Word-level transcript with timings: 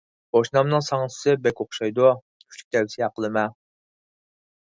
قوشنامنىڭ 0.35 0.83
ساڭزىسى 0.85 1.35
بەك 1.47 1.61
ئوخشايدۇ، 1.65 2.09
كۈچلۈك 2.47 2.67
تەۋسىيە 2.77 3.11
قىلىمەن. 3.19 3.55